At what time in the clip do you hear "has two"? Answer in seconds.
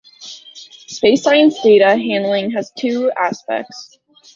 2.53-3.11